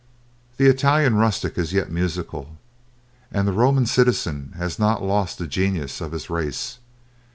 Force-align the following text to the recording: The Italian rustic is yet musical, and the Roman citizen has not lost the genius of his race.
The 0.57 0.65
Italian 0.65 1.13
rustic 1.17 1.59
is 1.59 1.73
yet 1.73 1.91
musical, 1.91 2.55
and 3.31 3.47
the 3.47 3.51
Roman 3.53 3.85
citizen 3.85 4.53
has 4.57 4.79
not 4.79 5.03
lost 5.03 5.37
the 5.37 5.45
genius 5.45 6.01
of 6.01 6.11
his 6.11 6.27
race. 6.27 6.79